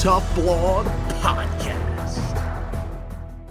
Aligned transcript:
Tough 0.00 0.34
Blog 0.34 0.86
Podcast. 1.22 1.76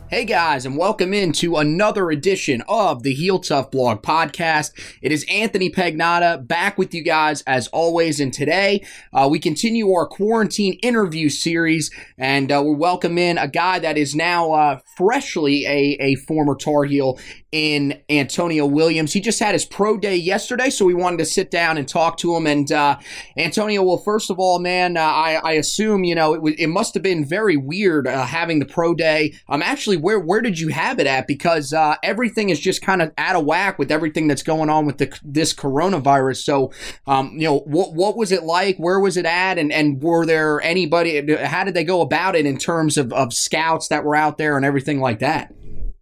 Hey 0.07 0.25
guys, 0.25 0.67
and 0.67 0.77
welcome 0.77 1.11
into 1.11 1.55
another 1.55 2.11
edition 2.11 2.61
of 2.69 3.01
the 3.01 3.15
Heel 3.15 3.39
Tough 3.39 3.71
Blog 3.71 4.03
Podcast. 4.03 4.71
It 5.01 5.11
is 5.11 5.25
Anthony 5.27 5.71
Pagnotta 5.71 6.47
back 6.47 6.77
with 6.77 6.93
you 6.93 7.03
guys 7.03 7.41
as 7.47 7.67
always, 7.69 8.19
and 8.19 8.31
today 8.31 8.85
uh, 9.11 9.27
we 9.29 9.39
continue 9.39 9.91
our 9.91 10.07
quarantine 10.07 10.73
interview 10.83 11.29
series, 11.29 11.89
and 12.19 12.51
uh, 12.51 12.61
we 12.63 12.75
welcome 12.75 13.17
in 13.17 13.39
a 13.39 13.47
guy 13.47 13.79
that 13.79 13.97
is 13.97 14.13
now 14.13 14.51
uh, 14.51 14.79
freshly 14.95 15.65
a, 15.65 15.97
a 15.99 16.15
former 16.15 16.55
Tar 16.55 16.83
Heel 16.83 17.17
in 17.55 17.97
Antonio 18.09 18.65
Williams. 18.65 19.13
He 19.13 19.21
just 19.21 19.39
had 19.39 19.53
his 19.53 19.63
pro 19.63 19.95
day 19.95 20.17
yesterday, 20.17 20.69
so 20.69 20.83
we 20.83 20.93
wanted 20.93 21.19
to 21.19 21.25
sit 21.25 21.49
down 21.49 21.77
and 21.77 21.87
talk 21.87 22.17
to 22.17 22.35
him. 22.35 22.45
And 22.45 22.69
uh, 22.69 22.97
Antonio, 23.37 23.81
well, 23.81 23.97
first 23.97 24.29
of 24.29 24.39
all, 24.39 24.59
man, 24.59 24.97
uh, 24.97 24.99
I, 24.99 25.39
I 25.41 25.51
assume 25.53 26.03
you 26.03 26.15
know 26.15 26.33
it, 26.33 26.41
was, 26.41 26.55
it 26.57 26.67
must 26.67 26.93
have 26.95 27.01
been 27.01 27.23
very 27.23 27.55
weird 27.55 28.07
uh, 28.07 28.25
having 28.25 28.59
the 28.59 28.65
pro 28.65 28.93
day. 28.93 29.35
Um, 29.47 29.61
actually, 29.61 29.95
where 29.95 30.19
where 30.19 30.41
did 30.41 30.59
you 30.59 30.67
have 30.67 30.99
it 30.99 31.07
at? 31.07 31.27
Because 31.27 31.71
uh, 31.71 31.95
everything 32.03 32.49
is 32.49 32.59
just 32.59 32.81
kind 32.81 33.01
of 33.01 33.13
out 33.17 33.37
of 33.37 33.45
whack 33.45 33.79
with 33.79 33.89
everything 33.89 34.27
that's 34.27 34.43
going 34.43 34.69
on 34.69 34.85
with 34.85 34.97
the, 34.97 35.17
this 35.23 35.53
coronavirus. 35.53 36.43
So, 36.43 36.73
um, 37.07 37.31
you 37.37 37.45
know, 37.45 37.59
what 37.59 37.93
what 37.93 38.17
was 38.17 38.33
it 38.33 38.43
like? 38.43 38.75
Where 38.79 38.99
was 38.99 39.15
it 39.15 39.25
at? 39.25 39.57
And 39.57 39.71
and 39.71 40.03
were 40.03 40.25
there 40.25 40.59
anybody? 40.59 41.33
How 41.37 41.63
did 41.63 41.73
they 41.73 41.85
go 41.85 42.01
about 42.01 42.35
it 42.35 42.45
in 42.45 42.57
terms 42.57 42.97
of 42.97 43.13
of 43.13 43.31
scouts 43.31 43.87
that 43.87 44.03
were 44.03 44.17
out 44.17 44.37
there 44.37 44.57
and 44.57 44.65
everything 44.65 44.99
like 44.99 45.19
that? 45.19 45.53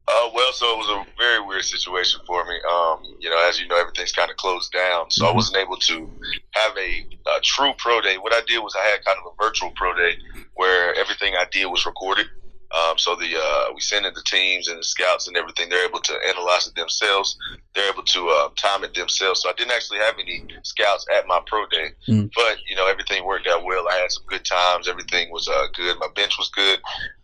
Uh, 0.05 0.29
well, 0.35 0.51
so 0.51 0.65
it 0.73 0.77
was 0.77 0.89
a 0.89 1.17
very 1.17 1.39
weird 1.45 1.63
situation 1.63 2.19
for 2.27 2.43
me. 2.45 2.55
Um, 2.69 3.03
you 3.19 3.29
know, 3.29 3.47
as 3.47 3.59
you 3.59 3.67
know, 3.67 3.79
everything's 3.79 4.11
kind 4.11 4.29
of 4.29 4.35
closed 4.35 4.71
down, 4.73 5.09
so 5.09 5.25
I 5.25 5.31
wasn't 5.31 5.57
able 5.57 5.77
to 5.77 6.09
have 6.51 6.77
a, 6.77 7.07
a 7.37 7.41
true 7.41 7.71
pro 7.77 8.01
day. 8.01 8.17
What 8.17 8.33
I 8.33 8.41
did 8.45 8.59
was 8.59 8.75
I 8.75 8.85
had 8.85 9.05
kind 9.05 9.17
of 9.25 9.31
a 9.31 9.43
virtual 9.43 9.71
pro 9.75 9.93
day 9.95 10.17
where 10.55 10.93
everything 10.95 11.35
I 11.35 11.45
did 11.51 11.67
was 11.67 11.85
recorded. 11.85 12.27
Um, 12.73 12.97
so 12.97 13.16
the 13.16 13.29
uh, 13.38 13.66
we 13.73 13.81
send 13.81 14.06
in 14.06 14.13
the 14.13 14.23
teams 14.25 14.67
and 14.67 14.79
the 14.79 14.84
scouts 14.84 15.28
and 15.28 15.38
everything. 15.38 15.69
They're 15.69 15.88
able 15.88 16.00
to 16.00 16.13
analyze 16.28 16.67
it 16.67 16.75
themselves. 16.75 17.38
They're 17.75 17.91
able 17.91 18.03
to 18.03 18.29
uh, 18.29 18.50
time 18.57 18.84
it 18.84 18.94
themselves. 18.95 19.41
So 19.41 19.50
I 19.50 19.53
didn't 19.53 19.72
actually 19.73 20.00
have 20.00 20.16
any 20.19 20.44
scouts 20.63 21.06
at 21.16 21.28
my 21.28 21.39
pro 21.45 21.66
day, 21.67 21.89
Mm. 22.07 22.31
but 22.35 22.57
you 22.67 22.75
know 22.75 22.88
everything 22.88 23.25
worked 23.25 23.47
out 23.47 23.63
well. 23.63 23.88
I 23.89 23.95
had 23.97 24.12
some 24.12 24.23
good 24.28 24.44
times. 24.45 24.88
Everything 24.88 25.31
was 25.31 25.47
uh, 25.47 25.67
good. 25.75 25.97
My 26.00 26.07
bench 26.16 26.38
was 26.38 26.50
good. 26.50 26.79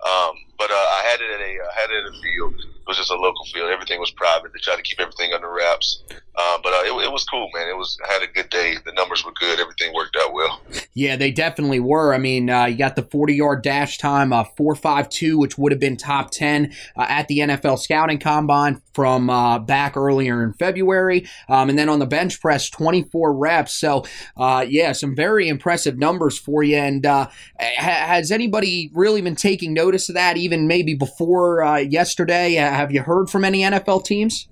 Um, 0.05 0.33
but 0.57 0.69
uh, 0.71 0.73
I 0.73 1.01
had 1.09 1.19
it 1.21 1.31
at 1.33 1.41
a 1.41 1.51
I 1.51 1.81
had 1.81 1.89
it 1.91 2.05
at 2.05 2.13
a 2.13 2.21
field. 2.21 2.53
Was 2.89 2.97
just 2.97 3.11
a 3.11 3.15
local 3.15 3.45
field. 3.53 3.69
Everything 3.69 3.99
was 3.99 4.09
private. 4.09 4.51
They 4.51 4.57
tried 4.59 4.77
to 4.77 4.81
keep 4.81 4.99
everything 4.99 5.31
under 5.31 5.47
wraps. 5.53 6.01
Uh, 6.39 6.57
but 6.63 6.71
uh, 6.71 6.83
it, 6.85 7.05
it 7.05 7.11
was 7.11 7.25
cool, 7.25 7.49
man. 7.53 7.67
It 7.67 7.75
was 7.75 7.97
I 8.07 8.13
had 8.13 8.23
a 8.23 8.27
good 8.27 8.49
day. 8.49 8.75
The 8.85 8.93
numbers 8.93 9.25
were 9.25 9.33
good. 9.37 9.59
Everything 9.59 9.93
worked 9.93 10.15
out 10.15 10.31
well. 10.33 10.61
Yeah, 10.93 11.17
they 11.17 11.31
definitely 11.31 11.81
were. 11.81 12.13
I 12.13 12.17
mean, 12.17 12.49
uh, 12.49 12.65
you 12.65 12.77
got 12.77 12.95
the 12.95 13.03
40 13.03 13.33
yard 13.33 13.61
dash 13.61 13.97
time, 13.97 14.31
uh, 14.31 14.45
4.52, 14.57 15.37
which 15.37 15.57
would 15.57 15.73
have 15.73 15.81
been 15.81 15.97
top 15.97 16.31
10 16.31 16.73
uh, 16.95 17.05
at 17.09 17.27
the 17.27 17.39
NFL 17.39 17.77
scouting 17.79 18.19
combine 18.19 18.81
from 18.93 19.29
uh, 19.29 19.59
back 19.59 19.97
earlier 19.97 20.41
in 20.43 20.53
February. 20.53 21.27
Um, 21.49 21.69
and 21.69 21.77
then 21.77 21.89
on 21.89 21.99
the 21.99 22.05
bench 22.05 22.39
press, 22.39 22.69
24 22.69 23.33
reps. 23.33 23.75
So, 23.75 24.05
uh, 24.37 24.65
yeah, 24.67 24.93
some 24.93 25.15
very 25.15 25.49
impressive 25.49 25.97
numbers 25.97 26.39
for 26.39 26.63
you. 26.63 26.77
And 26.77 27.05
ha- 27.05 27.29
has 27.59 28.31
anybody 28.31 28.91
really 28.93 29.21
been 29.21 29.35
taking 29.35 29.73
notice 29.73 30.07
of 30.07 30.15
that, 30.15 30.37
even 30.37 30.67
maybe 30.67 30.93
before 30.93 31.79
yesterday? 31.89 32.55
Have 32.79 32.93
you 32.93 33.01
heard 33.01 33.29
from 33.29 33.43
any 33.43 33.59
NFL 33.59 34.05
teams? 34.05 34.47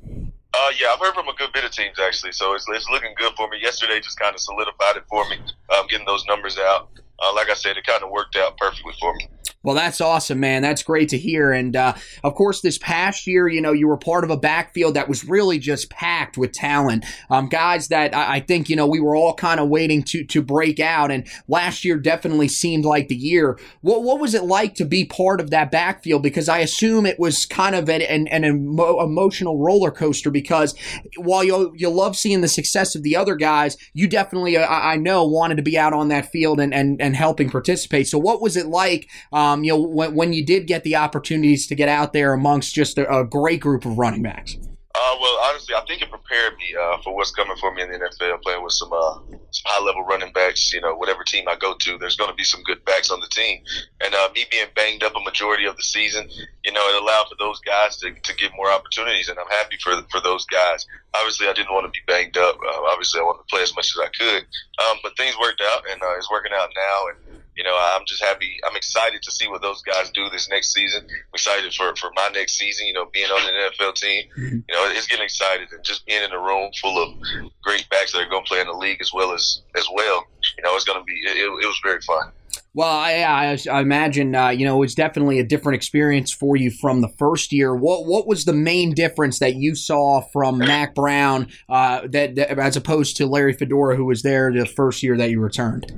Uh, 0.54 0.70
yeah, 0.78 0.88
I've 0.92 1.00
heard 1.00 1.14
from 1.14 1.30
a 1.30 1.34
good 1.36 1.54
bit 1.54 1.64
of 1.64 1.72
teams 1.72 1.98
actually, 1.98 2.34
so 2.34 2.56
it's, 2.56 2.66
it's 2.68 2.90
looking 2.90 3.14
good 3.16 3.32
for 3.38 3.48
me. 3.48 3.58
Yesterday 3.62 4.02
just 4.02 4.20
kind 4.20 4.36
of 4.36 4.42
solidified 4.42 4.98
it 4.98 5.04
for 5.08 5.24
me, 5.30 5.38
um, 5.70 5.88
getting 5.88 6.06
those 6.06 6.26
numbers 6.26 6.58
out. 6.58 6.90
Uh, 7.24 7.34
like 7.34 7.50
I 7.50 7.54
said, 7.54 7.78
it 7.78 7.86
kind 7.86 8.04
of 8.04 8.10
worked 8.12 8.36
out 8.36 8.58
perfectly 8.58 8.92
for 9.00 9.16
me. 9.16 9.30
Well, 9.64 9.76
that's 9.76 10.00
awesome, 10.00 10.40
man. 10.40 10.62
That's 10.62 10.84
great 10.84 11.10
to 11.10 11.18
hear. 11.18 11.52
And 11.52 11.76
uh, 11.76 11.96
of 12.24 12.36
course, 12.36 12.62
this 12.62 12.78
past 12.78 13.28
year, 13.28 13.50
you 13.50 13.60
know, 13.60 13.74
you 13.74 13.88
were 13.88 13.98
part 13.98 14.24
of 14.24 14.30
a 14.30 14.38
backfield 14.38 14.94
that 14.94 15.10
was 15.10 15.26
really 15.26 15.60
just 15.60 15.90
packed 15.90 16.38
with 16.38 16.54
talent. 16.54 17.04
Um, 17.30 17.50
guys 17.50 17.90
that 17.90 18.16
I, 18.16 18.36
I 18.36 18.40
think, 18.40 18.70
you 18.70 18.76
know, 18.76 18.88
we 18.88 19.02
were 19.02 19.16
all 19.16 19.34
kind 19.34 19.60
of 19.60 19.68
waiting 19.68 20.04
to 20.04 20.24
to 20.26 20.42
break 20.42 20.80
out. 20.80 21.12
And 21.12 21.28
last 21.50 21.84
year 21.84 21.98
definitely 21.98 22.48
seemed 22.48 22.86
like 22.86 23.10
the 23.10 23.16
year. 23.16 23.60
What 23.82 24.04
what 24.04 24.22
was 24.22 24.34
it 24.34 24.44
like 24.44 24.76
to 24.76 24.86
be 24.86 25.04
part 25.04 25.42
of 25.42 25.50
that 25.50 25.72
backfield? 25.72 26.24
Because 26.24 26.48
I 26.48 26.60
assume 26.60 27.06
it 27.06 27.20
was 27.20 27.46
kind 27.46 27.76
of 27.76 27.90
an 27.90 28.04
an, 28.04 28.28
an 28.28 28.46
emo- 28.46 29.04
emotional 29.04 29.58
roller 29.58 29.92
coaster. 29.92 30.32
Because 30.32 30.76
while 31.18 31.44
you 31.44 31.74
you 31.76 31.90
love 31.90 32.16
seeing 32.16 32.42
the 32.42 32.48
success 32.48 32.96
of 32.96 33.04
the 33.04 33.16
other 33.18 33.36
guys, 33.36 33.76
you 33.94 34.08
definitely, 34.08 34.56
I 34.56 34.94
I 34.94 34.96
know, 34.98 35.26
wanted 35.26 35.58
to 35.58 35.64
be 35.64 35.78
out 35.78 35.94
on 35.94 36.08
that 36.10 36.32
field 36.32 36.60
and 36.62 36.74
and, 36.74 37.02
and 37.02 37.16
helping 37.16 37.50
participate. 37.50 38.08
So 38.08 38.18
what 38.18 38.42
was 38.42 38.56
it 38.56 38.68
like? 38.68 39.10
Um, 39.34 39.47
you 39.56 39.72
know, 39.72 39.82
when, 39.82 40.16
when 40.16 40.34
you 40.34 40.46
did 40.46 40.68
get 40.68 40.84
the 40.84 40.96
opportunities 40.96 41.68
to 41.68 41.76
get 41.76 41.90
out 41.90 42.14
there 42.14 42.34
amongst 42.34 42.74
just 42.74 42.98
a, 42.98 43.20
a 43.20 43.24
great 43.24 43.60
group 43.60 43.86
of 43.86 43.98
running 43.98 44.24
backs. 44.24 44.58
Uh, 45.00 45.16
well, 45.22 45.38
honestly, 45.44 45.76
I 45.76 45.86
think 45.86 46.02
it 46.02 46.10
prepared 46.10 46.58
me 46.58 46.74
uh, 46.74 46.98
for 47.04 47.14
what's 47.14 47.30
coming 47.30 47.56
for 47.58 47.72
me 47.72 47.84
in 47.84 47.92
the 47.92 48.00
NFL. 48.00 48.42
Playing 48.42 48.64
with 48.64 48.74
some 48.74 48.92
uh, 48.92 49.20
some 49.52 49.66
high 49.66 49.86
level 49.86 50.02
running 50.04 50.34
backs, 50.34 50.74
you 50.74 50.82
know, 50.82 50.96
whatever 50.96 51.24
team 51.24 51.48
I 51.48 51.56
go 51.56 51.76
to, 51.78 51.98
there's 52.00 52.16
going 52.16 52.32
to 52.32 52.36
be 52.36 52.44
some 52.44 52.64
good 52.64 52.84
backs 52.84 53.12
on 53.12 53.20
the 53.20 53.28
team. 53.28 53.62
And 54.04 54.16
uh, 54.16 54.30
me 54.34 54.46
being 54.50 54.66
banged 54.76 55.04
up 55.04 55.16
a 55.16 55.20
majority 55.20 55.66
of 55.66 55.78
the 55.78 55.84
season, 55.84 56.28
you 56.66 56.72
know, 56.72 56.82
it 56.82 57.04
allowed 57.04 57.28
for 57.30 57.36
those 57.38 57.60
guys 57.60 57.98
to, 57.98 58.10
to 58.12 58.36
get 58.38 58.52
more 58.58 58.72
opportunities, 58.72 59.30
and 59.30 59.38
I'm 59.38 59.50
happy 59.50 59.78
for 59.84 60.02
for 60.10 60.20
those 60.20 60.46
guys. 60.46 60.88
Obviously, 61.14 61.48
I 61.48 61.54
didn't 61.54 61.74
want 61.74 61.86
to 61.86 61.94
be 61.94 62.02
banged 62.08 62.38
up. 62.38 62.58
Uh, 62.58 62.82
obviously, 62.90 63.22
I 63.22 63.24
wanted 63.24 63.46
to 63.46 63.54
play 63.54 63.62
as 63.62 63.76
much 63.76 63.94
as 63.94 64.02
I 64.02 64.10
could, 64.18 64.44
um, 64.82 64.98
but 65.04 65.16
things 65.16 65.36
worked 65.40 65.62
out, 65.62 65.84
and 65.92 66.02
uh, 66.02 66.18
it's 66.18 66.32
working 66.32 66.54
out 66.58 66.74
now. 66.76 67.00
And 67.14 67.44
you 67.58 67.64
know, 67.64 67.76
I'm 67.76 68.06
just 68.06 68.24
happy. 68.24 68.58
I'm 68.70 68.76
excited 68.76 69.24
to 69.24 69.32
see 69.32 69.48
what 69.48 69.64
those 69.64 69.82
guys 69.82 70.12
do 70.12 70.30
this 70.30 70.48
next 70.50 70.74
season. 70.74 71.02
I'm 71.04 71.34
excited 71.34 71.74
for, 71.74 71.96
for 71.96 72.12
my 72.16 72.30
next 72.34 72.58
season, 72.58 72.86
you 72.86 72.94
know, 72.94 73.08
being 73.12 73.30
on 73.30 73.50
an 73.50 73.72
NFL 73.72 73.96
team. 73.96 74.26
Mm-hmm. 74.38 74.60
You 74.70 74.76
know, 74.76 74.86
it's 74.92 75.08
getting 75.08 75.26
excited 75.26 75.68
and 75.72 75.84
just 75.84 76.06
being 76.06 76.24
in 76.24 76.32
a 76.32 76.40
room 76.40 76.70
full 76.80 77.02
of 77.02 77.18
great 77.64 77.90
backs 77.90 78.12
that 78.12 78.20
are 78.20 78.30
going 78.30 78.44
to 78.44 78.48
play 78.48 78.62
in 78.62 78.68
the 78.68 78.74
league 78.74 79.02
as 79.02 79.12
well 79.12 79.34
as 79.34 79.64
as 79.76 79.88
well. 79.92 80.28
You 80.58 80.64
know, 80.64 80.76
it's 80.76 80.86
going 80.86 81.00
to 81.00 81.04
be. 81.04 81.14
It, 81.14 81.38
it 81.38 81.68
was 81.68 81.80
very 81.84 82.02
fun. 82.02 82.32
Well, 82.74 82.96
I, 82.96 83.24
I, 83.24 83.58
I 83.72 83.82
imagine 83.82 84.36
uh, 84.36 84.50
you 84.50 84.64
know 84.64 84.76
it 84.76 84.80
was 84.82 84.94
definitely 84.94 85.40
a 85.40 85.44
different 85.44 85.78
experience 85.78 86.32
for 86.32 86.56
you 86.56 86.70
from 86.70 87.02
the 87.02 87.10
first 87.18 87.52
year. 87.52 87.76
What 87.76 88.06
what 88.06 88.28
was 88.28 88.46
the 88.46 88.54
main 88.54 88.94
difference 88.94 89.40
that 89.40 89.56
you 89.56 89.74
saw 89.74 90.22
from 90.32 90.58
Mack 90.60 90.94
Brown 90.94 91.48
uh, 91.70 92.02
that, 92.10 92.36
that, 92.36 92.60
as 92.60 92.78
opposed 92.78 93.18
to 93.18 93.26
Larry 93.26 93.54
Fedora, 93.54 93.96
who 93.96 94.06
was 94.06 94.22
there 94.22 94.54
the 94.54 94.68
first 94.68 95.02
year 95.02 95.18
that 95.18 95.32
you 95.32 95.40
returned? 95.40 95.92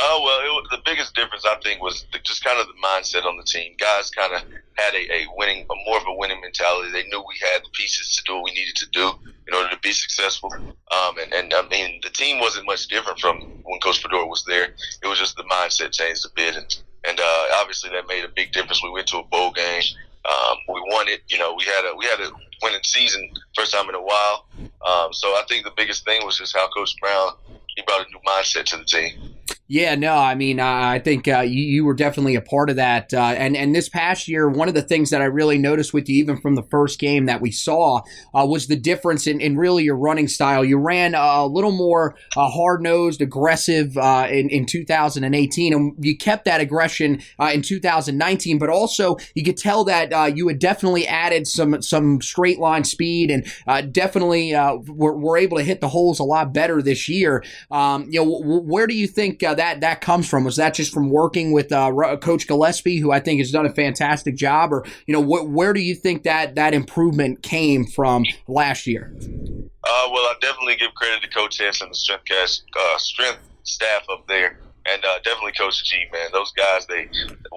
Oh 0.00 0.22
well, 0.24 0.62
it, 0.62 0.70
the 0.70 0.82
biggest 0.84 1.14
difference 1.14 1.44
I 1.44 1.56
think 1.62 1.82
was 1.82 2.06
the, 2.12 2.20
just 2.20 2.44
kind 2.44 2.60
of 2.60 2.68
the 2.68 2.74
mindset 2.82 3.24
on 3.24 3.36
the 3.36 3.42
team. 3.42 3.74
Guys 3.80 4.10
kind 4.10 4.32
of 4.32 4.42
had 4.76 4.94
a, 4.94 5.12
a 5.12 5.26
winning, 5.36 5.66
a 5.68 5.74
more 5.86 5.98
of 5.98 6.04
a 6.06 6.14
winning 6.14 6.40
mentality. 6.40 6.92
They 6.92 7.02
knew 7.08 7.18
we 7.18 7.34
had 7.40 7.64
the 7.64 7.70
pieces 7.72 8.14
to 8.14 8.22
do 8.24 8.34
what 8.36 8.44
we 8.44 8.52
needed 8.52 8.76
to 8.76 8.86
do 8.92 9.10
in 9.48 9.54
order 9.54 9.70
to 9.70 9.78
be 9.80 9.90
successful. 9.90 10.52
Um, 10.54 11.18
and, 11.18 11.32
and 11.32 11.54
I 11.54 11.66
mean, 11.68 12.00
the 12.02 12.10
team 12.10 12.38
wasn't 12.38 12.66
much 12.66 12.86
different 12.86 13.18
from 13.18 13.40
when 13.40 13.80
Coach 13.80 14.00
Fedora 14.00 14.26
was 14.26 14.44
there. 14.46 14.74
It 15.02 15.08
was 15.08 15.18
just 15.18 15.36
the 15.36 15.44
mindset 15.44 15.92
changed 15.92 16.24
a 16.26 16.30
bit, 16.36 16.54
and 16.54 16.78
and 17.08 17.18
uh, 17.18 17.46
obviously 17.56 17.90
that 17.90 18.06
made 18.06 18.24
a 18.24 18.28
big 18.28 18.52
difference. 18.52 18.82
We 18.82 18.90
went 18.90 19.08
to 19.08 19.18
a 19.18 19.24
bowl 19.24 19.50
game. 19.50 19.82
Um, 20.28 20.58
we 20.68 20.80
won 20.92 21.08
it. 21.08 21.22
You 21.28 21.38
know, 21.38 21.54
we 21.54 21.64
had 21.64 21.90
a 21.90 21.96
we 21.96 22.04
had 22.04 22.20
a 22.20 22.30
winning 22.62 22.80
season 22.84 23.28
first 23.56 23.72
time 23.72 23.88
in 23.88 23.96
a 23.96 24.02
while. 24.02 24.46
Um, 24.60 25.12
so 25.12 25.28
I 25.28 25.42
think 25.48 25.64
the 25.64 25.72
biggest 25.76 26.04
thing 26.04 26.24
was 26.24 26.38
just 26.38 26.56
how 26.56 26.68
Coach 26.68 26.94
Brown 27.00 27.32
he 27.78 27.82
brought 27.82 28.06
a 28.06 28.10
new 28.10 28.18
mindset 28.26 28.64
to 28.64 28.76
the 28.76 28.84
team. 28.84 29.37
Yeah, 29.70 29.96
no, 29.96 30.14
I 30.14 30.34
mean, 30.34 30.60
uh, 30.60 30.64
I 30.64 30.98
think 30.98 31.28
uh, 31.28 31.40
you, 31.40 31.60
you, 31.60 31.84
were 31.84 31.92
definitely 31.92 32.36
a 32.36 32.40
part 32.40 32.70
of 32.70 32.76
that. 32.76 33.12
Uh, 33.12 33.34
and 33.36 33.54
and 33.54 33.74
this 33.74 33.90
past 33.90 34.26
year, 34.26 34.48
one 34.48 34.66
of 34.66 34.72
the 34.72 34.80
things 34.80 35.10
that 35.10 35.20
I 35.20 35.26
really 35.26 35.58
noticed 35.58 35.92
with 35.92 36.08
you, 36.08 36.16
even 36.16 36.40
from 36.40 36.54
the 36.54 36.62
first 36.62 36.98
game 36.98 37.26
that 37.26 37.42
we 37.42 37.50
saw, 37.50 38.00
uh, 38.34 38.46
was 38.46 38.68
the 38.68 38.76
difference 38.76 39.26
in, 39.26 39.42
in 39.42 39.58
really 39.58 39.84
your 39.84 39.98
running 39.98 40.26
style. 40.26 40.64
You 40.64 40.78
ran 40.78 41.14
a 41.14 41.44
little 41.44 41.70
more 41.70 42.16
uh, 42.34 42.48
hard 42.48 42.82
nosed, 42.82 43.20
aggressive 43.20 43.94
uh, 43.98 44.26
in, 44.30 44.48
in 44.48 44.64
2018, 44.64 45.74
and 45.74 45.94
you 46.00 46.16
kept 46.16 46.46
that 46.46 46.62
aggression 46.62 47.20
in 47.38 47.60
2019. 47.60 48.58
But 48.58 48.70
also, 48.70 49.18
you 49.34 49.44
could 49.44 49.58
tell 49.58 49.84
that 49.84 50.34
you 50.34 50.48
had 50.48 50.60
definitely 50.60 51.06
added 51.06 51.46
some 51.46 51.82
some 51.82 52.22
straight 52.22 52.58
line 52.58 52.84
speed, 52.84 53.30
and 53.30 53.92
definitely 53.92 54.54
were, 54.54 55.14
were, 55.14 55.36
able 55.36 55.58
to 55.58 55.62
hit 55.62 55.82
the 55.82 55.88
holes 55.88 56.18
a 56.20 56.24
lot 56.24 56.54
better 56.54 56.80
this 56.80 57.06
year. 57.06 57.44
Um, 57.70 58.06
you 58.08 58.24
know, 58.24 58.40
where 58.40 58.86
do 58.86 58.94
you 58.94 59.06
think? 59.06 59.42
That 59.58 59.80
that 59.82 60.00
comes 60.00 60.28
from? 60.28 60.44
Was 60.44 60.56
that 60.56 60.74
just 60.74 60.92
from 60.92 61.10
working 61.10 61.52
with 61.52 61.70
uh, 61.70 62.16
Coach 62.16 62.48
Gillespie, 62.48 62.98
who 62.98 63.12
I 63.12 63.20
think 63.20 63.38
has 63.40 63.52
done 63.52 63.66
a 63.66 63.72
fantastic 63.72 64.34
job, 64.34 64.72
or 64.72 64.84
you 65.06 65.12
know, 65.12 65.22
wh- 65.22 65.48
where 65.48 65.72
do 65.72 65.80
you 65.80 65.94
think 65.94 66.22
that 66.22 66.54
that 66.54 66.74
improvement 66.74 67.42
came 67.42 67.86
from 67.86 68.24
last 68.46 68.86
year? 68.86 69.12
Uh, 69.18 70.08
well, 70.10 70.24
I 70.24 70.34
definitely 70.40 70.76
give 70.76 70.94
credit 70.94 71.22
to 71.22 71.28
Coach 71.28 71.58
Hess 71.58 71.80
and 71.80 71.90
the 71.90 71.94
strength 71.94 72.24
cast, 72.24 72.64
uh, 72.78 72.98
strength 72.98 73.40
staff 73.62 74.04
up 74.10 74.26
there, 74.26 74.58
and 74.90 75.04
uh, 75.04 75.18
definitely 75.24 75.52
Coach 75.52 75.84
G. 75.84 76.04
Man, 76.12 76.28
those 76.32 76.52
guys. 76.52 76.86
They, 76.86 77.08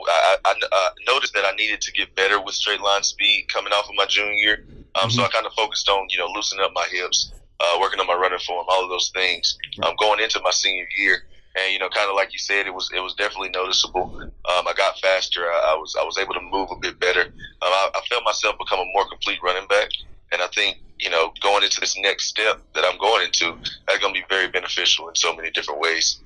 I, 0.07 0.37
I, 0.45 0.53
I, 0.71 0.89
noticed 1.07 1.33
that 1.33 1.45
I 1.45 1.55
needed 1.55 1.81
to 1.81 1.91
get 1.91 2.15
better 2.15 2.41
with 2.41 2.55
straight 2.55 2.81
line 2.81 3.03
speed 3.03 3.47
coming 3.51 3.73
off 3.73 3.89
of 3.89 3.95
my 3.95 4.05
junior 4.05 4.33
year. 4.33 4.65
Um, 4.95 5.09
mm-hmm. 5.09 5.09
So 5.09 5.23
I 5.23 5.29
kind 5.29 5.45
of 5.45 5.53
focused 5.53 5.89
on 5.89 6.07
you 6.09 6.19
know 6.19 6.27
loosening 6.27 6.63
up 6.63 6.71
my 6.73 6.87
hips, 6.91 7.33
uh, 7.59 7.77
working 7.79 7.99
on 7.99 8.07
my 8.07 8.15
running 8.15 8.39
form, 8.39 8.65
all 8.69 8.83
of 8.83 8.89
those 8.89 9.11
things. 9.13 9.57
Um, 9.83 9.95
going 9.99 10.19
into 10.19 10.39
my 10.43 10.51
senior 10.51 10.87
year, 10.97 11.23
and 11.55 11.73
you 11.73 11.79
know, 11.79 11.89
kind 11.89 12.09
of 12.09 12.15
like 12.15 12.33
you 12.33 12.39
said, 12.39 12.67
it 12.67 12.73
was 12.73 12.89
it 12.95 12.99
was 12.99 13.13
definitely 13.15 13.49
noticeable. 13.49 14.11
Um, 14.21 14.67
I 14.67 14.73
got 14.75 14.99
faster. 14.99 15.41
I, 15.41 15.73
I, 15.73 15.75
was 15.75 15.95
I 15.99 16.03
was 16.03 16.17
able 16.17 16.33
to 16.33 16.41
move 16.41 16.69
a 16.71 16.77
bit 16.77 16.99
better. 16.99 17.21
Um, 17.21 17.31
I, 17.61 17.91
I 17.95 18.01
felt 18.09 18.23
myself 18.23 18.55
become 18.57 18.79
a 18.79 18.85
more 18.93 19.07
complete 19.07 19.39
running 19.43 19.67
back, 19.67 19.89
and 20.31 20.41
I 20.41 20.47
think 20.47 20.77
you 21.01 21.09
know, 21.09 21.33
going 21.41 21.63
into 21.63 21.79
this 21.79 21.97
next 21.97 22.25
step 22.25 22.61
that 22.75 22.85
I'm 22.85 22.97
going 22.99 23.25
into, 23.25 23.57
that's 23.87 23.99
going 23.99 24.13
to 24.13 24.19
be 24.19 24.25
very 24.29 24.47
beneficial 24.47 25.09
in 25.09 25.15
so 25.15 25.35
many 25.35 25.49
different 25.49 25.81
ways. 25.81 26.21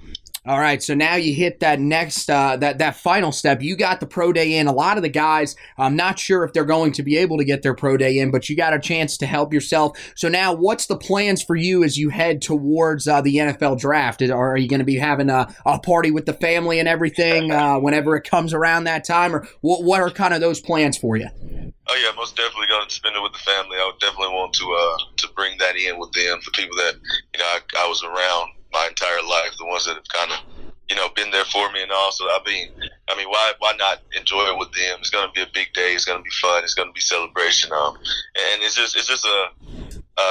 All 0.48 0.60
right, 0.60 0.84
so 0.84 0.94
now 0.94 1.16
you 1.16 1.34
hit 1.34 1.62
that 1.62 1.80
next 1.80 2.30
uh, 2.30 2.56
that 2.58 2.78
that 2.78 2.96
final 2.98 3.32
step. 3.32 3.64
You 3.64 3.76
got 3.76 4.00
the 4.00 4.06
pro 4.06 4.32
day 4.32 4.58
in. 4.58 4.68
A 4.68 4.72
lot 4.72 4.98
of 4.98 5.02
the 5.02 5.10
guys, 5.10 5.56
I'm 5.76 5.96
not 5.96 6.20
sure 6.20 6.44
if 6.44 6.54
they're 6.54 6.66
going 6.66 6.92
to 6.94 7.04
be 7.04 7.18
able 7.18 7.40
to 7.40 7.44
get 7.44 7.64
their 7.64 7.74
pro 7.74 7.98
day 7.98 8.20
in, 8.20 8.30
but 8.30 8.48
you 8.48 8.56
got 8.56 8.72
a 8.72 8.80
chance 8.80 9.18
to 9.18 9.26
help 9.26 9.54
yourself. 9.54 9.98
So 10.16 10.30
now, 10.30 10.54
what's 10.54 10.86
the 10.86 10.98
plans 10.98 11.42
for 11.42 11.56
you 11.56 11.84
as 11.84 11.98
you 11.98 12.10
head 12.10 12.44
towards 12.44 13.08
uh, 13.08 13.22
the 13.22 13.38
NFL 13.38 13.80
draft? 13.80 14.22
Are 14.22 14.56
you 14.56 14.68
going 14.68 14.82
to 14.82 14.86
be 14.86 14.98
having 14.98 15.32
a, 15.32 15.52
a, 15.66 15.80
party 15.80 16.12
with 16.12 16.28
the 16.28 16.34
family 16.34 16.78
and 16.78 16.88
everything 16.88 17.52
uh, 17.52 17.80
whenever 17.80 18.16
it 18.16 18.30
comes 18.30 18.54
around 18.54 18.84
that 18.84 19.04
time, 19.04 19.36
or 19.36 19.48
what, 19.62 19.84
what 19.84 20.00
are 20.00 20.12
kind 20.12 20.36
of 20.36 20.42
those 20.42 20.60
plans 20.62 20.96
for 20.96 21.18
you? 21.18 21.28
Oh 21.88 21.96
yeah, 22.04 22.16
most 22.16 22.36
definitely 22.36 22.68
going 22.68 22.88
to 22.88 22.94
spend 22.94 23.16
it 23.16 23.24
with 23.24 23.34
the 23.34 23.40
family. 23.40 23.78
I 23.78 23.86
would 23.92 24.00
definitely 24.00 24.36
want 24.36 24.54
to 24.54 24.66
uh, 24.66 24.98
to 25.18 25.28
bring 25.36 25.58
that 25.58 25.76
in 25.76 25.98
with 25.98 26.12
them, 26.12 26.40
for 26.42 26.52
people 26.52 26.78
that 26.78 26.94
you 27.34 27.40
know 27.40 27.46
I, 27.46 27.60
I 27.80 27.88
was 27.88 28.04
around 28.04 28.52
my 28.76 28.88
entire 28.92 29.24
life, 29.24 29.56
the 29.58 29.66
ones 29.66 29.88
that 29.88 29.96
have 29.96 30.12
kind 30.12 30.32
of 30.36 30.40
you 30.90 30.96
know 30.96 31.08
been 31.16 31.32
there 31.32 31.48
for 31.48 31.72
me 31.72 31.82
and 31.82 31.92
all. 31.92 32.12
So 32.12 32.28
I 32.28 32.40
mean, 32.46 32.68
I 33.08 33.16
mean, 33.16 33.30
why 33.32 33.54
why 33.60 33.74
not 33.80 34.04
enjoy 34.20 34.52
it 34.52 34.60
with 34.60 34.72
them? 34.76 35.00
It's 35.00 35.10
going 35.10 35.26
to 35.26 35.32
be 35.32 35.42
a 35.42 35.56
big 35.56 35.72
day. 35.74 35.96
It's 35.96 36.04
going 36.04 36.20
to 36.20 36.24
be 36.24 36.36
fun. 36.44 36.64
It's 36.64 36.76
going 36.76 36.90
to 36.90 36.94
be 36.94 37.00
celebration. 37.02 37.72
Um, 37.72 37.96
and 37.96 38.62
it's 38.62 38.76
just 38.76 38.96
it's 38.96 39.08
just 39.08 39.26
a 39.26 39.48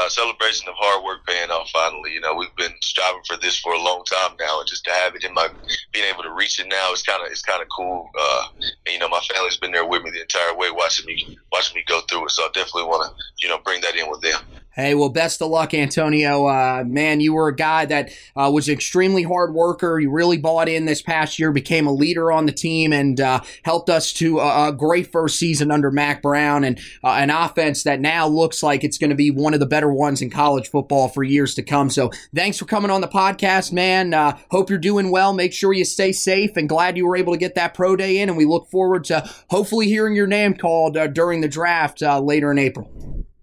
celebration 0.09 0.69
of 0.69 0.75
hard 0.79 1.05
work 1.05 1.27
paying 1.27 1.51
off 1.51 1.69
finally. 1.71 2.13
You 2.13 2.21
know, 2.21 2.35
we've 2.35 2.55
been 2.57 2.73
striving 2.81 3.23
for 3.27 3.37
this 3.37 3.59
for 3.59 3.73
a 3.73 3.83
long 3.83 4.05
time 4.05 4.37
now, 4.39 4.61
and 4.61 4.69
just 4.69 4.85
to 4.85 4.91
have 4.91 5.15
it 5.15 5.25
in 5.25 5.35
my 5.35 5.49
being 5.93 6.07
able 6.13 6.23
to 6.23 6.33
reach 6.33 6.61
it 6.61 6.69
now, 6.69 6.93
it's 6.93 7.03
kind 7.03 7.25
of 7.25 7.31
it's 7.31 7.43
kind 7.43 7.63
of 7.63 7.69
cool. 7.75 8.09
Uh, 8.19 8.45
and, 8.61 8.93
you 8.93 8.99
know, 8.99 9.09
my 9.09 9.21
family's 9.33 9.57
been 9.57 9.73
there 9.73 9.87
with 9.87 10.03
me 10.03 10.11
the 10.11 10.21
entire 10.21 10.57
way, 10.57 10.71
watching 10.71 11.07
me 11.07 11.39
watching 11.53 11.77
me 11.77 11.85
go 11.87 12.01
through 12.09 12.27
it. 12.27 12.31
So 12.31 12.43
I 12.45 12.49
definitely 12.55 12.85
want 12.85 13.11
to 13.11 13.25
you 13.43 13.49
know 13.49 13.59
bring 13.65 13.81
that 13.83 13.97
in 13.97 14.11
with 14.11 14.21
them. 14.21 14.41
Hey, 14.75 14.97
well, 14.97 15.09
best 15.09 15.41
of 15.41 15.51
luck, 15.51 15.73
Antonio. 15.73 16.47
Uh, 16.47 16.83
man, 16.85 17.21
you 17.21 17.33
were 17.33 17.47
a 17.47 17.55
guy 17.55 17.85
that 17.85 18.11
uh, 18.35 18.51
was 18.53 18.67
an 18.67 18.75
extremely 18.75 19.23
hard 19.23 19.55
worker. 19.55 20.01
You 20.01 20.11
really 20.11 20.37
bought 20.37 20.69
in 20.69 20.85
this 20.85 21.01
past 21.01 21.39
year, 21.39 21.53
became 21.53 21.87
a 21.87 21.93
leader 21.93 22.33
on 22.33 22.47
the 22.47 22.53
team, 22.53 22.93
and 22.93 23.21
uh, 23.21 23.41
helped 23.63 23.89
us 23.89 24.13
to 24.15 24.41
a, 24.41 24.71
a, 24.71 24.73
great 24.73 25.13
first 25.13 25.39
season 25.39 25.71
under 25.71 25.93
Mack 25.93 26.23
Brown 26.23 26.65
and 26.65 26.81
uh, 27.05 27.11
an 27.11 27.31
offense 27.31 27.85
that 27.85 28.01
now 28.01 28.27
looks 28.27 28.65
like 28.65 28.83
it's 28.83 28.99
going 28.99 29.11
to 29.11 29.17
be 29.17 29.31
one 29.31 29.55
of 29.55 29.61
the 29.61 29.67
better 29.67 29.93
ones 29.93 30.21
in 30.21 30.29
college 30.29 30.69
football 30.69 31.09
for 31.09 31.23
years 31.23 31.55
to 31.55 31.63
come. 31.63 31.89
So, 31.89 32.11
thanks 32.35 32.59
for 32.59 32.65
coming 32.65 32.91
on 32.91 33.01
the 33.01 33.07
podcast, 33.07 33.73
man. 33.73 34.13
Uh, 34.13 34.37
hope 34.51 34.71
you're 34.71 34.79
doing 34.81 35.13
well. 35.13 35.33
Make 35.33 35.53
sure 35.53 35.73
you 35.73 35.85
stay 35.85 36.11
safe, 36.11 36.57
and 36.57 36.69
glad 36.69 36.97
you 36.97 37.07
were 37.07 37.17
able 37.17 37.33
to 37.33 37.39
get 37.39 37.55
that 37.55 37.75
pro 37.75 37.95
day 37.95 38.19
in. 38.19 38.29
And 38.29 38.37
we 38.37 38.45
look 38.45 38.69
forward 38.73 39.05
to 39.05 39.31
hopefully 39.51 39.87
hearing 39.87 40.17
your 40.17 40.27
name 40.27 40.55
called 40.55 40.97
uh, 40.97 41.07
during 41.07 41.43
the 41.43 41.49
draft 41.49 42.03
later 42.03 42.51
in 42.51 42.59
April. 42.59 42.91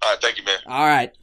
All 0.04 0.10
right, 0.10 0.22
thank 0.22 0.38
you, 0.38 0.44
man. 0.44 0.58
All 0.66 0.86
right. 0.86 1.16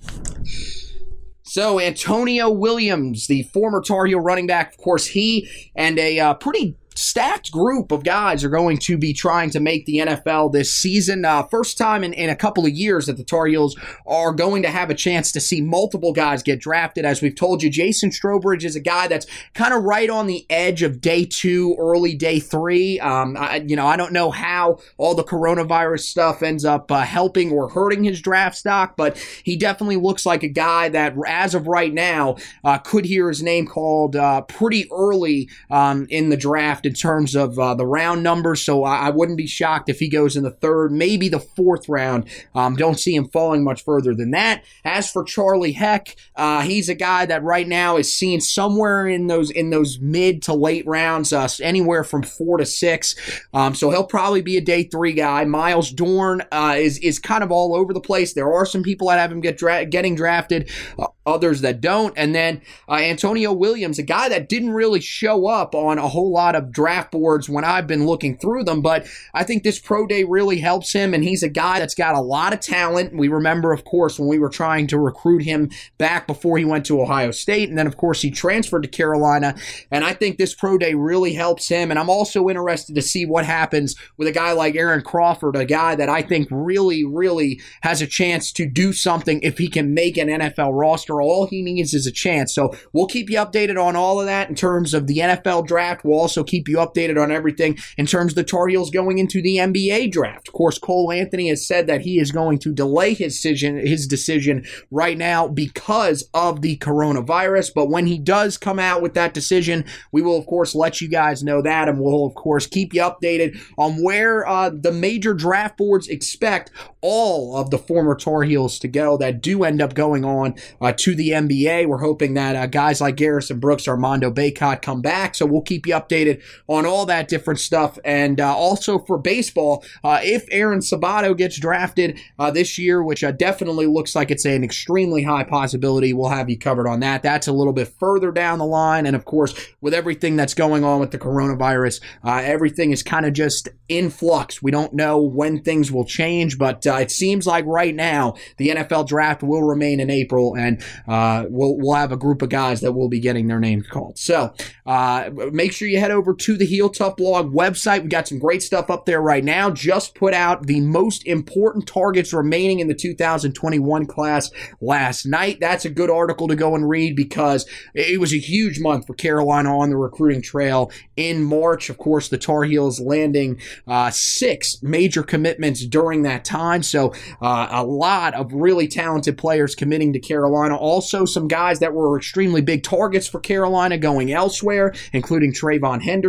So 1.58 1.80
Antonio 1.80 2.48
Williams, 2.50 3.26
the 3.26 3.42
former 3.42 3.82
Tar 3.82 4.06
Heel 4.06 4.20
running 4.20 4.46
back, 4.46 4.74
of 4.74 4.78
course, 4.78 5.08
he 5.08 5.50
and 5.74 5.98
a 5.98 6.20
uh, 6.20 6.34
pretty 6.34 6.76
stacked 6.98 7.52
group 7.52 7.92
of 7.92 8.02
guys 8.02 8.42
are 8.42 8.48
going 8.48 8.76
to 8.76 8.98
be 8.98 9.12
trying 9.12 9.50
to 9.50 9.60
make 9.60 9.86
the 9.86 9.98
NFL 9.98 10.52
this 10.52 10.74
season. 10.74 11.24
Uh, 11.24 11.44
first 11.44 11.78
time 11.78 12.02
in, 12.02 12.12
in 12.12 12.28
a 12.28 12.34
couple 12.34 12.66
of 12.66 12.72
years 12.72 13.06
that 13.06 13.16
the 13.16 13.22
Tar 13.22 13.46
Heels 13.46 13.78
are 14.04 14.32
going 14.32 14.62
to 14.62 14.68
have 14.68 14.90
a 14.90 14.94
chance 14.94 15.30
to 15.32 15.40
see 15.40 15.60
multiple 15.60 16.12
guys 16.12 16.42
get 16.42 16.58
drafted. 16.58 17.04
As 17.04 17.22
we've 17.22 17.36
told 17.36 17.62
you, 17.62 17.70
Jason 17.70 18.10
Strowbridge 18.10 18.64
is 18.64 18.74
a 18.74 18.80
guy 18.80 19.06
that's 19.06 19.26
kind 19.54 19.72
of 19.72 19.84
right 19.84 20.10
on 20.10 20.26
the 20.26 20.44
edge 20.50 20.82
of 20.82 21.00
day 21.00 21.24
two, 21.24 21.76
early 21.78 22.16
day 22.16 22.40
three. 22.40 22.98
Um, 22.98 23.36
I, 23.36 23.64
you 23.64 23.76
know, 23.76 23.86
I 23.86 23.96
don't 23.96 24.12
know 24.12 24.32
how 24.32 24.80
all 24.96 25.14
the 25.14 25.24
coronavirus 25.24 26.00
stuff 26.00 26.42
ends 26.42 26.64
up 26.64 26.90
uh, 26.90 27.02
helping 27.02 27.52
or 27.52 27.68
hurting 27.68 28.02
his 28.02 28.20
draft 28.20 28.56
stock, 28.56 28.96
but 28.96 29.16
he 29.44 29.56
definitely 29.56 29.96
looks 29.96 30.26
like 30.26 30.42
a 30.42 30.48
guy 30.48 30.88
that, 30.88 31.14
as 31.28 31.54
of 31.54 31.68
right 31.68 31.94
now, 31.94 32.36
uh, 32.64 32.78
could 32.78 33.04
hear 33.04 33.28
his 33.28 33.40
name 33.40 33.66
called 33.66 34.16
uh, 34.16 34.40
pretty 34.42 34.90
early 34.90 35.48
um, 35.70 36.06
in 36.10 36.30
the 36.30 36.36
draft 36.36 36.87
in 36.88 36.94
terms 36.94 37.36
of 37.36 37.58
uh, 37.58 37.74
the 37.74 37.86
round 37.86 38.22
numbers. 38.22 38.64
So 38.64 38.82
I, 38.82 39.08
I, 39.08 39.10
wouldn't 39.10 39.36
be 39.36 39.46
shocked 39.46 39.90
if 39.90 39.98
he 39.98 40.08
goes 40.08 40.36
in 40.36 40.42
the 40.42 40.50
third, 40.50 40.90
maybe 40.90 41.28
the 41.28 41.38
fourth 41.38 41.86
round. 41.86 42.24
Um, 42.54 42.76
don't 42.76 42.98
see 42.98 43.14
him 43.14 43.28
falling 43.28 43.62
much 43.62 43.84
further 43.84 44.14
than 44.14 44.30
that. 44.30 44.64
As 44.86 45.10
for 45.10 45.22
Charlie 45.22 45.72
Heck, 45.72 46.16
uh, 46.34 46.62
he's 46.62 46.88
a 46.88 46.94
guy 46.94 47.26
that 47.26 47.42
right 47.42 47.68
now 47.68 47.98
is 47.98 48.12
seen 48.12 48.40
somewhere 48.40 49.06
in 49.06 49.26
those 49.26 49.50
in 49.50 49.68
those 49.68 49.98
mid 50.00 50.40
to 50.42 50.54
late 50.54 50.86
rounds, 50.86 51.30
uh, 51.30 51.46
anywhere 51.60 52.04
from 52.04 52.22
four 52.22 52.56
to 52.56 52.64
six. 52.64 53.14
Um, 53.52 53.74
so 53.74 53.90
he'll 53.90 54.06
probably 54.06 54.40
be 54.40 54.56
a 54.56 54.62
day 54.62 54.84
three 54.84 55.12
guy. 55.12 55.44
Myles 55.44 55.92
Dorn 55.92 56.42
uh, 56.50 56.76
is 56.78 56.98
is 56.98 57.18
kind 57.18 57.44
of 57.44 57.52
all 57.52 57.76
over 57.76 57.92
the 57.92 58.00
place. 58.00 58.32
There 58.32 58.50
are 58.50 58.64
some 58.64 58.82
people 58.82 59.08
that 59.08 59.18
have 59.18 59.30
him 59.30 59.42
get 59.42 59.58
dra- 59.58 59.84
getting 59.84 60.14
drafted. 60.14 60.70
Uh, 60.98 61.08
others 61.28 61.60
that 61.60 61.80
don't. 61.80 62.14
And 62.16 62.34
then 62.34 62.62
uh, 62.88 62.94
Antonio 62.94 63.52
Williams, 63.52 63.98
a 63.98 64.02
guy 64.02 64.28
that 64.30 64.48
didn't 64.48 64.70
really 64.70 65.00
show 65.00 65.46
up 65.46 65.74
on 65.74 65.98
a 65.98 66.08
whole 66.08 66.32
lot 66.32 66.56
of 66.56 66.72
draft 66.78 67.10
boards 67.10 67.48
when 67.48 67.64
I've 67.64 67.88
been 67.88 68.06
looking 68.06 68.38
through 68.38 68.62
them, 68.62 68.82
but 68.82 69.04
I 69.34 69.42
think 69.42 69.64
this 69.64 69.80
pro 69.80 70.06
day 70.06 70.22
really 70.22 70.58
helps 70.58 70.92
him, 70.92 71.12
and 71.12 71.24
he's 71.24 71.42
a 71.42 71.48
guy 71.48 71.80
that's 71.80 71.96
got 71.96 72.14
a 72.14 72.20
lot 72.20 72.52
of 72.52 72.60
talent. 72.60 73.16
We 73.16 73.26
remember, 73.26 73.72
of 73.72 73.82
course, 73.82 74.16
when 74.16 74.28
we 74.28 74.38
were 74.38 74.48
trying 74.48 74.86
to 74.88 74.98
recruit 75.00 75.42
him 75.42 75.70
back 75.98 76.28
before 76.28 76.56
he 76.56 76.64
went 76.64 76.86
to 76.86 77.02
Ohio 77.02 77.32
State, 77.32 77.68
and 77.68 77.76
then, 77.76 77.88
of 77.88 77.96
course, 77.96 78.22
he 78.22 78.30
transferred 78.30 78.84
to 78.84 78.88
Carolina, 78.88 79.56
and 79.90 80.04
I 80.04 80.12
think 80.12 80.38
this 80.38 80.54
pro 80.54 80.78
day 80.78 80.94
really 80.94 81.32
helps 81.32 81.68
him, 81.68 81.90
and 81.90 81.98
I'm 81.98 82.08
also 82.08 82.48
interested 82.48 82.94
to 82.94 83.02
see 83.02 83.26
what 83.26 83.44
happens 83.44 83.96
with 84.16 84.28
a 84.28 84.32
guy 84.32 84.52
like 84.52 84.76
Aaron 84.76 85.02
Crawford, 85.02 85.56
a 85.56 85.64
guy 85.64 85.96
that 85.96 86.08
I 86.08 86.22
think 86.22 86.46
really, 86.52 87.04
really 87.04 87.60
has 87.82 88.00
a 88.00 88.06
chance 88.06 88.52
to 88.52 88.66
do 88.66 88.92
something 88.92 89.40
if 89.42 89.58
he 89.58 89.66
can 89.66 89.94
make 89.94 90.16
an 90.16 90.28
NFL 90.28 90.78
roster. 90.78 91.20
All 91.20 91.48
he 91.48 91.60
needs 91.60 91.92
is 91.92 92.06
a 92.06 92.12
chance. 92.12 92.54
So 92.54 92.72
we'll 92.92 93.08
keep 93.08 93.28
you 93.28 93.38
updated 93.38 93.82
on 93.82 93.96
all 93.96 94.20
of 94.20 94.26
that 94.26 94.48
in 94.48 94.54
terms 94.54 94.94
of 94.94 95.08
the 95.08 95.18
NFL 95.18 95.66
draft. 95.66 96.04
We'll 96.04 96.20
also 96.20 96.44
keep 96.44 96.57
you 96.66 96.78
updated 96.78 97.22
on 97.22 97.30
everything 97.30 97.78
in 97.96 98.06
terms 98.06 98.32
of 98.32 98.36
the 98.36 98.44
Tar 98.44 98.68
Heels 98.68 98.90
going 98.90 99.18
into 99.18 99.40
the 99.40 99.58
NBA 99.58 100.10
draft. 100.10 100.48
Of 100.48 100.54
course, 100.54 100.78
Cole 100.78 101.12
Anthony 101.12 101.48
has 101.50 101.66
said 101.66 101.86
that 101.86 102.00
he 102.00 102.18
is 102.18 102.32
going 102.32 102.58
to 102.60 102.72
delay 102.72 103.14
his 103.14 103.34
decision, 103.34 103.76
his 103.76 104.06
decision 104.06 104.64
right 104.90 105.18
now 105.18 105.46
because 105.46 106.28
of 106.34 106.62
the 106.62 106.78
coronavirus. 106.78 107.72
But 107.74 107.90
when 107.90 108.06
he 108.06 108.18
does 108.18 108.56
come 108.56 108.78
out 108.78 109.02
with 109.02 109.14
that 109.14 109.34
decision, 109.34 109.84
we 110.12 110.22
will, 110.22 110.38
of 110.38 110.46
course, 110.46 110.74
let 110.74 111.00
you 111.00 111.08
guys 111.08 111.42
know 111.42 111.62
that. 111.62 111.88
And 111.88 112.00
we'll, 112.00 112.24
of 112.24 112.34
course, 112.34 112.66
keep 112.66 112.94
you 112.94 113.02
updated 113.02 113.60
on 113.76 114.02
where 114.02 114.46
uh, 114.48 114.70
the 114.70 114.92
major 114.92 115.34
draft 115.34 115.76
boards 115.76 116.08
expect 116.08 116.70
all 117.00 117.56
of 117.56 117.70
the 117.70 117.78
former 117.78 118.14
Tar 118.14 118.42
Heels 118.42 118.78
to 118.80 118.88
go 118.88 119.16
that 119.18 119.40
do 119.40 119.64
end 119.64 119.82
up 119.82 119.94
going 119.94 120.24
on 120.24 120.54
uh, 120.80 120.92
to 120.96 121.14
the 121.14 121.30
NBA. 121.30 121.86
We're 121.86 121.98
hoping 121.98 122.34
that 122.34 122.56
uh, 122.56 122.66
guys 122.66 123.00
like 123.00 123.16
Garrison 123.16 123.60
Brooks, 123.60 123.88
Armando 123.88 124.30
Bacot 124.30 124.82
come 124.82 125.02
back. 125.02 125.34
So 125.34 125.46
we'll 125.46 125.62
keep 125.62 125.86
you 125.86 125.94
updated 125.94 126.42
on 126.66 126.86
all 126.86 127.06
that 127.06 127.28
different 127.28 127.60
stuff. 127.60 127.98
And 128.04 128.40
uh, 128.40 128.54
also 128.54 128.98
for 128.98 129.18
baseball, 129.18 129.84
uh, 130.04 130.20
if 130.22 130.46
Aaron 130.50 130.80
Sabato 130.80 131.36
gets 131.36 131.58
drafted 131.58 132.18
uh, 132.38 132.50
this 132.50 132.78
year, 132.78 133.02
which 133.02 133.24
uh, 133.24 133.32
definitely 133.32 133.86
looks 133.86 134.14
like 134.14 134.30
it's 134.30 134.44
an 134.44 134.64
extremely 134.64 135.22
high 135.22 135.44
possibility, 135.44 136.12
we'll 136.12 136.30
have 136.30 136.50
you 136.50 136.58
covered 136.58 136.88
on 136.88 137.00
that. 137.00 137.22
That's 137.22 137.48
a 137.48 137.52
little 137.52 137.72
bit 137.72 137.88
further 137.98 138.30
down 138.30 138.58
the 138.58 138.66
line. 138.66 139.06
And 139.06 139.16
of 139.16 139.24
course, 139.24 139.54
with 139.80 139.94
everything 139.94 140.36
that's 140.36 140.54
going 140.54 140.84
on 140.84 141.00
with 141.00 141.10
the 141.10 141.18
coronavirus, 141.18 142.00
everything 142.24 142.92
is 142.92 143.02
kind 143.02 143.26
of 143.26 143.32
just 143.32 143.68
in 143.88 144.10
flux. 144.10 144.62
We 144.62 144.70
don't 144.70 144.92
know 144.92 145.20
when 145.20 145.62
things 145.62 145.90
will 145.90 146.04
change, 146.04 146.58
but 146.58 146.84
it 146.86 147.10
seems 147.10 147.46
like 147.46 147.64
right 147.66 147.94
now 147.94 148.34
the 148.56 148.68
NFL 148.68 149.08
draft 149.08 149.42
will 149.42 149.62
remain 149.62 150.00
in 150.00 150.10
April, 150.10 150.54
and 150.56 150.82
uh, 151.06 151.44
we'll 151.48 151.76
we'll 151.76 151.94
have 151.94 152.12
a 152.12 152.16
group 152.16 152.42
of 152.42 152.48
guys 152.48 152.80
that 152.80 152.92
will 152.92 153.08
be 153.08 153.20
getting 153.20 153.46
their 153.46 153.60
names 153.60 153.86
called. 153.88 154.18
So 154.18 154.52
uh, 154.86 155.30
make 155.52 155.72
sure 155.72 155.88
you 155.88 155.98
head 155.98 156.10
over 156.10 156.34
to 156.38 156.56
the 156.56 156.64
Heel 156.64 156.88
Tough 156.88 157.16
Blog 157.16 157.52
website. 157.52 158.02
We 158.02 158.08
got 158.08 158.28
some 158.28 158.38
great 158.38 158.62
stuff 158.62 158.90
up 158.90 159.06
there 159.06 159.20
right 159.20 159.44
now. 159.44 159.70
Just 159.70 160.14
put 160.14 160.34
out 160.34 160.66
the 160.66 160.80
most 160.80 161.26
important 161.26 161.86
targets 161.86 162.32
remaining 162.32 162.80
in 162.80 162.88
the 162.88 162.94
2021 162.94 164.06
class 164.06 164.50
last 164.80 165.26
night. 165.26 165.58
That's 165.60 165.84
a 165.84 165.90
good 165.90 166.10
article 166.10 166.48
to 166.48 166.56
go 166.56 166.74
and 166.74 166.88
read 166.88 167.16
because 167.16 167.66
it 167.94 168.20
was 168.20 168.32
a 168.32 168.38
huge 168.38 168.80
month 168.80 169.06
for 169.06 169.14
Carolina 169.14 169.76
on 169.76 169.90
the 169.90 169.96
recruiting 169.96 170.42
trail 170.42 170.90
in 171.16 171.42
March. 171.42 171.90
Of 171.90 171.98
course, 171.98 172.28
the 172.28 172.38
Tar 172.38 172.64
Heels 172.64 173.00
landing 173.00 173.60
uh, 173.86 174.10
six 174.10 174.82
major 174.82 175.22
commitments 175.22 175.84
during 175.84 176.22
that 176.22 176.44
time. 176.44 176.82
So 176.82 177.12
uh, 177.42 177.68
a 177.70 177.84
lot 177.84 178.34
of 178.34 178.52
really 178.52 178.88
talented 178.88 179.36
players 179.36 179.74
committing 179.74 180.12
to 180.12 180.18
Carolina. 180.18 180.76
Also, 180.76 181.24
some 181.24 181.48
guys 181.48 181.80
that 181.80 181.92
were 181.92 182.16
extremely 182.16 182.60
big 182.60 182.82
targets 182.82 183.26
for 183.26 183.40
Carolina 183.40 183.98
going 183.98 184.32
elsewhere, 184.32 184.94
including 185.12 185.52
TreVeyon 185.52 186.02
Henderson, 186.02 186.27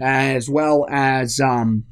as 0.00 0.48
well 0.48 0.86
as. 0.90 1.40
Um, 1.40 1.84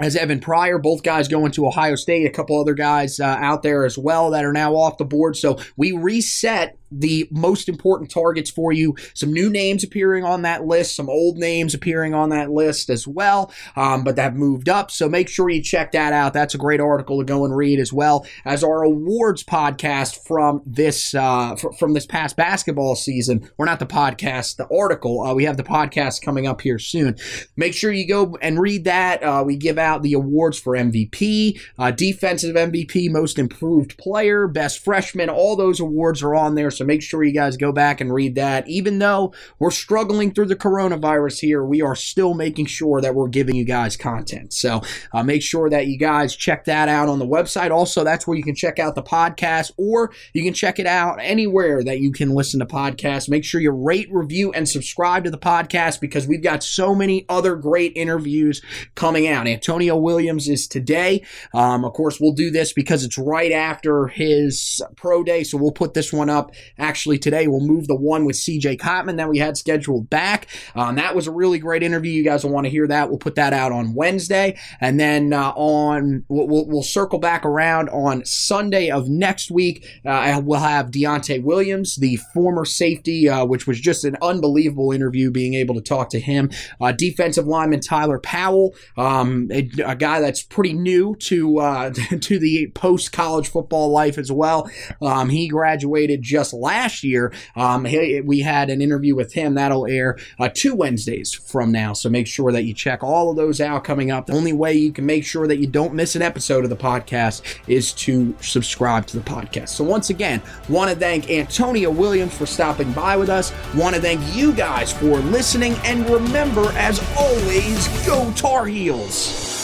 as 0.00 0.16
Evan 0.16 0.40
Pryor, 0.40 0.78
both 0.78 1.02
guys 1.02 1.28
going 1.28 1.52
to 1.52 1.66
Ohio 1.66 1.94
State, 1.94 2.26
a 2.26 2.30
couple 2.30 2.60
other 2.60 2.74
guys 2.74 3.20
uh, 3.20 3.24
out 3.24 3.62
there 3.62 3.84
as 3.84 3.98
well 3.98 4.30
that 4.30 4.44
are 4.44 4.52
now 4.52 4.74
off 4.74 4.98
the 4.98 5.04
board. 5.04 5.36
So 5.36 5.58
we 5.76 5.92
reset 5.92 6.78
the 6.90 7.28
most 7.30 7.68
important 7.68 8.10
targets 8.10 8.50
for 8.50 8.72
you. 8.72 8.96
Some 9.14 9.32
new 9.32 9.50
names 9.50 9.84
appearing 9.84 10.24
on 10.24 10.42
that 10.42 10.64
list, 10.64 10.96
some 10.96 11.10
old 11.10 11.36
names 11.36 11.74
appearing 11.74 12.14
on 12.14 12.30
that 12.30 12.50
list 12.50 12.88
as 12.90 13.06
well, 13.06 13.52
um, 13.76 14.04
but 14.04 14.16
that 14.16 14.34
moved 14.34 14.68
up. 14.68 14.90
So 14.90 15.08
make 15.08 15.28
sure 15.28 15.50
you 15.50 15.62
check 15.62 15.92
that 15.92 16.12
out. 16.12 16.32
That's 16.32 16.54
a 16.54 16.58
great 16.58 16.80
article 16.80 17.18
to 17.18 17.24
go 17.24 17.44
and 17.44 17.54
read 17.54 17.78
as 17.78 17.92
well 17.92 18.26
as 18.44 18.64
our 18.64 18.82
awards 18.82 19.44
podcast 19.44 20.26
from 20.26 20.62
this 20.64 21.14
uh, 21.14 21.52
f- 21.52 21.78
from 21.78 21.92
this 21.92 22.06
past 22.06 22.36
basketball 22.36 22.96
season. 22.96 23.50
We're 23.56 23.66
not 23.66 23.80
the 23.80 23.86
podcast, 23.86 24.56
the 24.56 24.68
article. 24.74 25.20
Uh, 25.20 25.34
we 25.34 25.44
have 25.44 25.56
the 25.56 25.62
podcast 25.64 26.22
coming 26.22 26.46
up 26.46 26.60
here 26.60 26.78
soon. 26.78 27.16
Make 27.56 27.74
sure 27.74 27.92
you 27.92 28.08
go 28.08 28.38
and 28.40 28.58
read 28.58 28.84
that. 28.84 29.22
Uh, 29.22 29.42
we 29.44 29.56
give 29.56 29.78
out 29.78 29.87
the 29.96 30.12
awards 30.12 30.58
for 30.58 30.74
MVP, 30.74 31.58
uh, 31.78 31.90
defensive 31.90 32.54
MVP, 32.54 33.10
most 33.10 33.38
improved 33.38 33.96
player, 33.96 34.46
best 34.46 34.84
freshman. 34.84 35.30
All 35.30 35.56
those 35.56 35.80
awards 35.80 36.22
are 36.22 36.34
on 36.34 36.54
there. 36.54 36.70
So 36.70 36.84
make 36.84 37.02
sure 37.02 37.24
you 37.24 37.32
guys 37.32 37.56
go 37.56 37.72
back 37.72 38.00
and 38.00 38.12
read 38.12 38.34
that. 38.34 38.68
Even 38.68 38.98
though 38.98 39.32
we're 39.58 39.70
struggling 39.70 40.32
through 40.32 40.46
the 40.46 40.56
coronavirus 40.56 41.40
here, 41.40 41.64
we 41.64 41.80
are 41.80 41.94
still 41.94 42.34
making 42.34 42.66
sure 42.66 43.00
that 43.00 43.14
we're 43.14 43.28
giving 43.28 43.56
you 43.56 43.64
guys 43.64 43.96
content. 43.96 44.52
So 44.52 44.82
uh, 45.12 45.22
make 45.22 45.42
sure 45.42 45.70
that 45.70 45.86
you 45.86 45.98
guys 45.98 46.36
check 46.36 46.64
that 46.66 46.88
out 46.88 47.08
on 47.08 47.18
the 47.18 47.26
website. 47.26 47.70
Also, 47.70 48.04
that's 48.04 48.26
where 48.26 48.36
you 48.36 48.42
can 48.42 48.54
check 48.54 48.78
out 48.78 48.94
the 48.94 49.02
podcast 49.02 49.72
or 49.76 50.12
you 50.32 50.42
can 50.42 50.54
check 50.54 50.78
it 50.78 50.86
out 50.86 51.18
anywhere 51.20 51.82
that 51.82 52.00
you 52.00 52.12
can 52.12 52.34
listen 52.34 52.60
to 52.60 52.66
podcasts. 52.66 53.28
Make 53.28 53.44
sure 53.44 53.60
you 53.60 53.70
rate, 53.70 54.08
review, 54.12 54.52
and 54.52 54.68
subscribe 54.68 55.24
to 55.24 55.30
the 55.30 55.38
podcast 55.38 56.00
because 56.00 56.26
we've 56.26 56.42
got 56.42 56.62
so 56.62 56.94
many 56.94 57.24
other 57.28 57.56
great 57.56 57.92
interviews 57.96 58.62
coming 58.94 59.28
out. 59.28 59.46
Antonio 59.78 59.96
Williams 59.96 60.48
is 60.48 60.66
today. 60.66 61.24
Um, 61.54 61.84
of 61.84 61.92
course, 61.92 62.18
we'll 62.18 62.32
do 62.32 62.50
this 62.50 62.72
because 62.72 63.04
it's 63.04 63.16
right 63.16 63.52
after 63.52 64.08
his 64.08 64.82
pro 64.96 65.22
day. 65.22 65.44
So 65.44 65.56
we'll 65.56 65.70
put 65.70 65.94
this 65.94 66.12
one 66.12 66.28
up 66.28 66.50
Actually, 66.78 67.18
today 67.18 67.48
we'll 67.48 67.66
move 67.66 67.86
the 67.86 67.94
one 67.94 68.24
with 68.24 68.36
CJ 68.36 68.78
Cotman 68.78 69.16
that 69.16 69.28
we 69.28 69.38
had 69.38 69.56
scheduled 69.56 70.08
back. 70.08 70.46
Um, 70.74 70.96
that 70.96 71.14
was 71.14 71.26
a 71.26 71.32
really 71.32 71.58
great 71.58 71.82
interview. 71.82 72.12
You 72.12 72.24
guys 72.24 72.44
will 72.44 72.52
want 72.52 72.66
to 72.66 72.70
hear 72.70 72.86
that. 72.86 73.08
We'll 73.08 73.18
put 73.18 73.34
that 73.34 73.52
out 73.52 73.72
on 73.72 73.94
Wednesday. 73.94 74.58
And 74.80 74.98
then 74.98 75.32
uh, 75.32 75.52
on, 75.56 76.24
we'll, 76.28 76.66
we'll, 76.66 76.88
circle 76.88 77.18
back 77.18 77.44
around 77.44 77.90
on 77.90 78.24
Sunday 78.24 78.90
of 78.90 79.08
next 79.08 79.50
week. 79.50 79.86
Uh, 80.06 80.40
we'll 80.42 80.60
have 80.60 80.90
Deontay 80.90 81.42
Williams, 81.42 81.96
the 81.96 82.16
former 82.32 82.64
safety, 82.64 83.28
uh, 83.28 83.44
which 83.44 83.66
was 83.66 83.78
just 83.78 84.04
an 84.04 84.16
unbelievable 84.22 84.92
interview 84.92 85.30
being 85.30 85.54
able 85.54 85.74
to 85.74 85.82
talk 85.82 86.08
to 86.10 86.20
him. 86.20 86.50
Uh, 86.80 86.92
defensive 86.92 87.46
lineman 87.46 87.80
Tyler 87.80 88.18
Powell, 88.18 88.74
um, 88.96 89.48
a, 89.84 89.96
guy 89.96 90.20
that's 90.20 90.42
pretty 90.42 90.72
new 90.72 91.16
to, 91.16 91.58
uh, 91.58 91.90
to 92.20 92.38
the 92.38 92.70
post 92.74 93.12
college 93.12 93.48
football 93.48 93.90
life 93.90 94.18
as 94.18 94.30
well. 94.30 94.70
Um, 95.02 95.28
he 95.28 95.48
graduated 95.48 96.22
just 96.22 96.52
last 96.52 97.02
year. 97.02 97.32
Um, 97.56 97.84
he, 97.84 98.20
we 98.20 98.40
had 98.40 98.70
an 98.70 98.80
interview 98.80 99.14
with 99.14 99.32
him 99.32 99.54
that'll 99.54 99.86
air 99.86 100.18
uh, 100.38 100.48
two 100.52 100.74
Wednesdays 100.74 101.32
from 101.32 101.72
now. 101.72 101.92
So 101.92 102.08
make 102.08 102.26
sure 102.26 102.52
that 102.52 102.64
you 102.64 102.74
check 102.74 103.02
all 103.02 103.30
of 103.30 103.36
those 103.36 103.60
out 103.60 103.84
coming 103.84 104.10
up. 104.10 104.26
The 104.26 104.34
only 104.34 104.52
way 104.52 104.74
you 104.74 104.92
can 104.92 105.06
make 105.06 105.24
sure 105.24 105.46
that 105.46 105.58
you 105.58 105.66
don't 105.66 105.94
miss 105.94 106.16
an 106.16 106.22
episode 106.22 106.64
of 106.64 106.70
the 106.70 106.76
podcast 106.76 107.42
is 107.66 107.92
to 107.94 108.34
subscribe 108.40 109.06
to 109.06 109.18
the 109.18 109.24
podcast. 109.24 109.70
So 109.70 109.84
once 109.84 110.10
again, 110.10 110.42
want 110.68 110.90
to 110.90 110.96
thank 110.96 111.30
Antonio 111.30 111.90
Williams 111.90 112.36
for 112.36 112.46
stopping 112.46 112.92
by 112.92 113.16
with 113.16 113.28
us. 113.28 113.52
Want 113.74 113.94
to 113.94 114.00
thank 114.00 114.20
you 114.34 114.52
guys 114.52 114.92
for 114.92 115.18
listening. 115.18 115.74
And 115.84 116.08
remember, 116.08 116.70
as 116.72 117.02
always, 117.16 118.06
go 118.06 118.32
Tar 118.32 118.66
Heels. 118.66 119.57